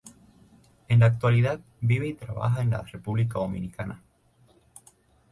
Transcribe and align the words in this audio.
En 0.87 0.99
la 1.01 1.05
actualidad 1.05 1.59
vive 1.79 2.07
y 2.07 2.15
trabaja 2.15 2.63
en 2.63 2.71
la 2.71 2.81
República 2.81 3.37
Dominicana. 3.37 4.01